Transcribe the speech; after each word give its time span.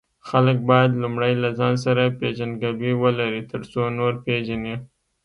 خلک 0.29 0.57
باید 0.69 0.91
لومړی 1.03 1.33
له 1.43 1.49
ځان 1.59 1.73
سره 1.85 2.03
پیژندګلوي 2.19 2.93
ولري، 3.03 3.41
ترڅو 3.51 3.81
نور 3.99 4.13
پیژني. 4.25 4.75